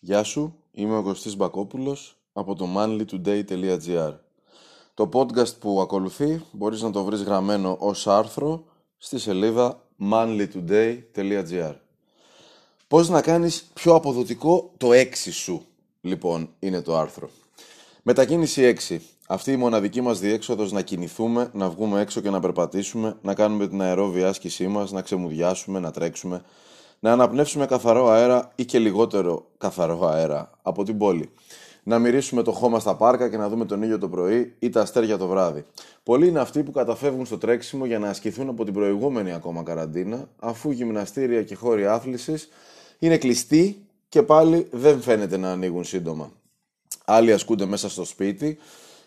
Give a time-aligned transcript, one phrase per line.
[0.00, 4.14] Γεια σου, είμαι ο Κωστής Μπακόπουλος από το manlytoday.gr
[4.94, 8.64] Το podcast που ακολουθεί μπορείς να το βρεις γραμμένο ως άρθρο
[8.98, 11.74] στη σελίδα manlytoday.gr
[12.88, 15.66] Πώς να κάνεις πιο αποδοτικό το 6 σου,
[16.00, 17.30] λοιπόν, είναι το άρθρο.
[18.02, 18.98] Μετακίνηση 6.
[19.26, 23.68] Αυτή η μοναδική μας διέξοδος να κινηθούμε, να βγούμε έξω και να περπατήσουμε, να κάνουμε
[23.68, 26.42] την αερόβια άσκησή μας, να ξεμουδιάσουμε, να τρέξουμε,
[27.00, 31.30] να αναπνεύσουμε καθαρό αέρα ή και λιγότερο καθαρό αέρα από την πόλη.
[31.82, 34.80] Να μυρίσουμε το χώμα στα πάρκα και να δούμε τον ήλιο το πρωί ή τα
[34.80, 35.64] αστέρια το βράδυ.
[36.02, 40.28] Πολλοί είναι αυτοί που καταφεύγουν στο τρέξιμο για να ασκηθούν από την προηγούμενη ακόμα καραντίνα,
[40.38, 42.48] αφού γυμναστήρια και χώροι άθλησης
[42.98, 46.32] είναι κλειστοί και πάλι δεν φαίνεται να ανοίγουν σύντομα.
[47.04, 48.58] Άλλοι ασκούνται μέσα στο σπίτι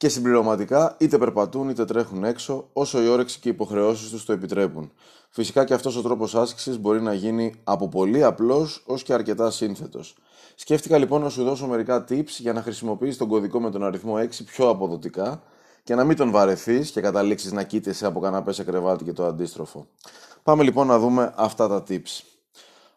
[0.00, 4.32] και συμπληρωματικά είτε περπατούν είτε τρέχουν έξω όσο η όρεξη και οι υποχρεώσεις τους το
[4.32, 4.92] επιτρέπουν.
[5.30, 9.50] Φυσικά και αυτός ο τρόπος άσκησης μπορεί να γίνει από πολύ απλός ως και αρκετά
[9.50, 10.16] σύνθετος.
[10.54, 14.14] Σκέφτηκα λοιπόν να σου δώσω μερικά tips για να χρησιμοποιήσει τον κωδικό με τον αριθμό
[14.16, 15.42] 6 πιο αποδοτικά
[15.82, 19.26] και να μην τον βαρεθείς και καταλήξεις να κοίτεσαι από καναπέ σε κρεβάτι και το
[19.26, 19.86] αντίστροφο.
[20.42, 22.20] Πάμε λοιπόν να δούμε αυτά τα tips.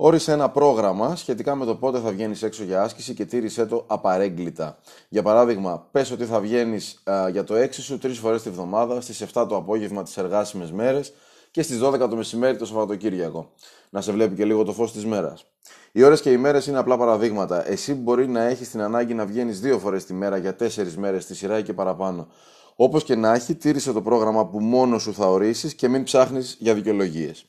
[0.00, 3.84] Όρισε ένα πρόγραμμα σχετικά με το πότε θα βγαίνεις έξω για άσκηση και τήρησέ το
[3.86, 4.78] απαρέγκλητα.
[5.08, 9.22] Για παράδειγμα, πες ότι θα βγαίνεις για το 6 σου τρεις φορές τη βδομάδα, στις
[9.22, 11.12] 7 το απόγευμα τις εργάσιμες μέρες
[11.50, 13.50] και στις 12 το μεσημέρι το Σαββατοκύριακο.
[13.90, 15.44] Να σε βλέπει και λίγο το φως της μέρας.
[15.92, 17.68] Οι ώρες και οι μέρες είναι απλά παραδείγματα.
[17.68, 21.22] Εσύ μπορεί να έχεις την ανάγκη να βγαίνεις δύο φορές τη μέρα για τέσσερις μέρες
[21.22, 22.28] στη σειρά και παραπάνω.
[22.76, 26.56] Όπως και να έχει, τήρησε το πρόγραμμα που μόνο σου θα ορίσεις και μην ψάχνεις
[26.58, 27.46] για δικαιολογίες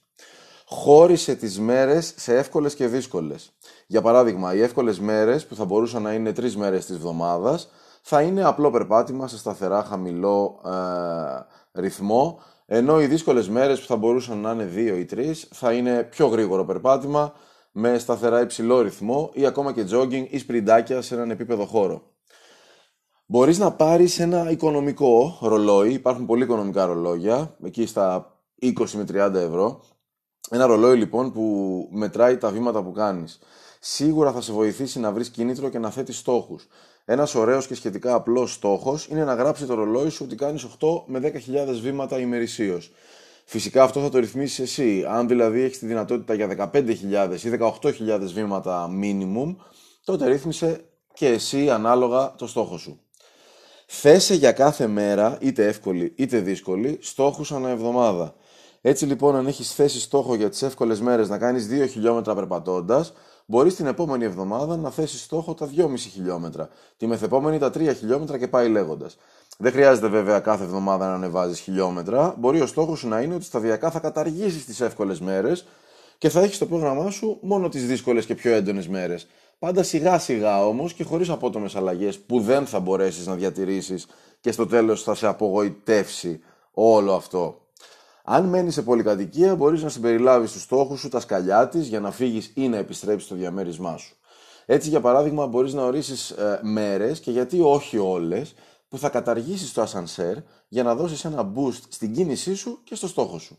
[0.69, 3.51] χώρισε τις μέρες σε εύκολες και δύσκολες.
[3.87, 7.69] Για παράδειγμα, οι εύκολες μέρες που θα μπορούσαν να είναι τρεις μέρες της εβδομάδας
[8.01, 13.95] θα είναι απλό περπάτημα σε σταθερά χαμηλό ε, ρυθμό, ενώ οι δύσκολες μέρες που θα
[13.95, 17.33] μπορούσαν να είναι δύο ή τρεις θα είναι πιο γρήγορο περπάτημα
[17.71, 22.01] με σταθερά υψηλό ρυθμό ή ακόμα και jogging ή σπριντάκια σε έναν επίπεδο χώρο.
[23.25, 29.33] Μπορείς να πάρεις ένα οικονομικό ρολόι, υπάρχουν πολύ οικονομικά ρολόγια, εκεί στα 20 με 30
[29.33, 29.81] ευρώ,
[30.49, 33.39] ένα ρολόι λοιπόν που μετράει τα βήματα που κάνεις.
[33.79, 36.67] Σίγουρα θα σε βοηθήσει να βρεις κίνητρο και να θέτεις στόχους.
[37.05, 41.03] Ένας ωραίος και σχετικά απλός στόχος είναι να γράψει το ρολόι σου ότι κάνεις 8
[41.05, 42.91] με 10.000 βήματα ημερησίως.
[43.45, 45.05] Φυσικά αυτό θα το ρυθμίσεις εσύ.
[45.07, 49.55] Αν δηλαδή έχεις τη δυνατότητα για 15.000 ή 18.000 βήματα minimum,
[50.03, 50.81] τότε ρύθμισε
[51.13, 52.99] και εσύ ανάλογα το στόχο σου.
[53.85, 58.35] Θέσε για κάθε μέρα, είτε εύκολη είτε δύσκολη, στόχους ανά εβδομάδα.
[58.81, 63.13] Έτσι λοιπόν, αν έχεις θέσει στόχο για τις εύκολες μέρες να κάνεις 2 χιλιόμετρα περπατώντας,
[63.45, 68.37] μπορείς την επόμενη εβδομάδα να θέσεις στόχο τα 2,5 χιλιόμετρα, τη μεθεπόμενη τα 3 χιλιόμετρα
[68.37, 69.17] και πάει λέγοντας.
[69.57, 72.35] Δεν χρειάζεται βέβαια κάθε εβδομάδα να ανεβάζεις χιλιόμετρα.
[72.37, 75.65] Μπορεί ο στόχος σου να είναι ότι σταδιακά θα καταργήσεις τις εύκολες μέρες
[76.17, 79.27] και θα έχεις στο πρόγραμμά σου μόνο τις δύσκολες και πιο έντονες μέρες.
[79.59, 84.07] Πάντα σιγά σιγά όμως και χωρίς απότομες αλλαγές που δεν θα μπορέσεις να διατηρήσεις
[84.41, 86.39] και στο τέλος θα σε απογοητεύσει
[86.71, 87.61] όλο αυτό.
[88.31, 92.11] Αν μένεις σε πολυκατοικία, μπορείς να συμπεριλάβεις στου στόχους σου τα σκαλιά της για να
[92.11, 94.15] φύγεις ή να επιστρέψεις στο διαμέρισμά σου.
[94.65, 98.53] Έτσι, για παράδειγμα, μπορείς να ορίσεις ε, μέρες και γιατί όχι όλες
[98.87, 100.35] που θα καταργήσεις το ασανσέρ
[100.67, 103.57] για να δώσεις ένα boost στην κίνησή σου και στο στόχο σου.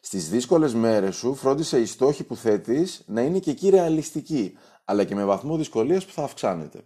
[0.00, 4.52] Στις δύσκολες μέρες σου, φρόντισε οι στόχοι που θέτεις να είναι και εκεί ρεαλιστικοί,
[4.84, 6.84] αλλά και με βαθμό δυσκολίας που θα αυξάνεται.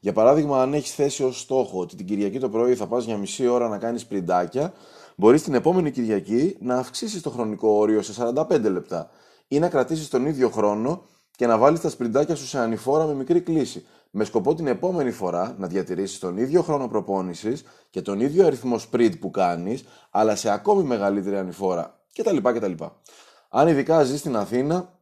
[0.00, 3.16] Για παράδειγμα, αν έχεις θέσει ως στόχο ότι την Κυριακή το πρωί θα πας για
[3.16, 4.72] μισή ώρα να κάνεις πριντάκια,
[5.16, 9.10] μπορείς την επόμενη Κυριακή να αυξήσεις το χρονικό όριο σε 45 λεπτά
[9.48, 11.02] ή να κρατήσεις τον ίδιο χρόνο
[11.36, 13.86] και να βάλεις τα σπριντάκια σου σε ανηφόρα με μικρή κλίση.
[14.10, 18.78] Με σκοπό την επόμενη φορά να διατηρήσεις τον ίδιο χρόνο προπόνησης και τον ίδιο αριθμό
[18.78, 22.36] σπριντ που κάνεις, αλλά σε ακόμη μεγαλύτερη ανηφόρα κτλ.
[22.36, 22.84] κτλ.
[23.48, 24.98] Αν ειδικά ζεις στην Αθήνα,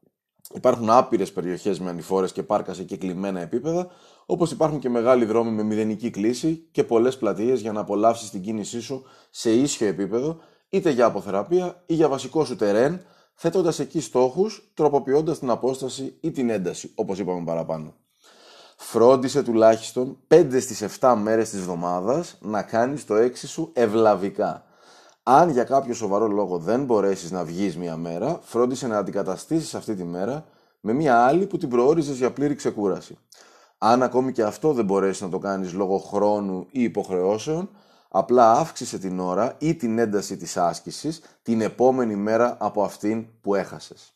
[0.55, 3.91] υπάρχουν άπειρες περιοχές με ανηφόρες και πάρκας σε κεκλειμμένα επίπεδα,
[4.27, 8.43] όπως υπάρχουν και μεγάλοι δρόμοι με μηδενική κλίση και πολλές πλατείες για να απολαύσεις την
[8.43, 10.39] κίνησή σου σε ίσιο επίπεδο,
[10.69, 16.31] είτε για αποθεραπεία ή για βασικό σου τερέν, θέτοντας εκεί στόχους, τροποποιώντας την απόσταση ή
[16.31, 17.95] την ένταση, όπως είπαμε παραπάνω.
[18.77, 24.65] Φρόντισε τουλάχιστον 5 στις 7 μέρες της εβδομάδας να κάνεις το 6 σου ευλαβικά.
[25.23, 29.95] Αν για κάποιο σοβαρό λόγο δεν μπορέσεις να βγεις μία μέρα, φρόντισε να αντικαταστήσεις αυτή
[29.95, 30.45] τη μέρα
[30.81, 33.19] με μία άλλη που την προόριζες για πλήρη ξεκούραση.
[33.85, 37.71] Αν ακόμη και αυτό δεν μπορέσει να το κάνεις λόγω χρόνου ή υποχρεώσεων,
[38.09, 43.55] απλά αύξησε την ώρα ή την ένταση της άσκησης την επόμενη μέρα από αυτήν που
[43.55, 44.13] έχασες.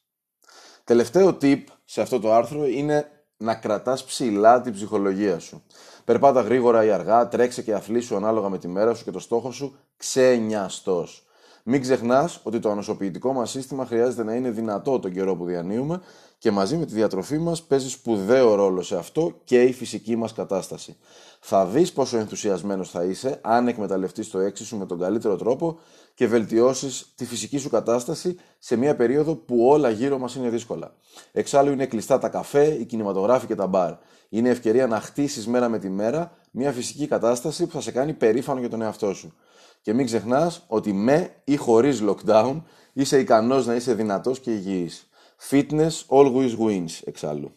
[0.85, 5.63] Τελευταίο tip σε αυτό το άρθρο είναι να κρατάς ψηλά την ψυχολογία σου.
[6.05, 9.51] Περπάτα γρήγορα ή αργά, τρέξε και αθλήσου ανάλογα με τη μέρα σου και το στόχο
[9.51, 11.26] σου, ξενιαστός.
[11.69, 16.01] Μην ξεχνάς ότι το ανοσοποιητικό μας σύστημα χρειάζεται να είναι δυνατό τον καιρό που διανύουμε
[16.39, 20.33] και μαζί με τη διατροφή μας παίζει σπουδαίο ρόλο σε αυτό και η φυσική μας
[20.33, 20.97] κατάσταση.
[21.41, 25.79] Θα δεις πόσο ενθουσιασμένος θα είσαι αν εκμεταλλευτείς το έξι σου με τον καλύτερο τρόπο
[26.15, 30.95] και βελτιώσεις τη φυσική σου κατάσταση σε μια περίοδο που όλα γύρω μας είναι δύσκολα.
[31.33, 33.95] Εξάλλου είναι κλειστά τα καφέ, οι κινηματογράφοι και τα μπαρ.
[34.29, 38.13] Είναι ευκαιρία να χτίσεις μέρα με τη μέρα μια φυσική κατάσταση που θα σε κάνει
[38.13, 39.35] περήφανο για τον εαυτό σου.
[39.83, 42.63] Και μην ξεχνάς ότι με ή χωρίς lockdown
[42.93, 45.09] είσαι ικανός να είσαι δυνατός και υγιής.
[45.51, 47.53] Fitness always wins εξάλλου.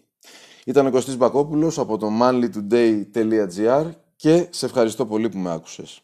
[0.66, 6.02] Ήταν ο Κωστής Μπακόπουλος από το manlytoday.gr και σε ευχαριστώ πολύ που με άκουσες.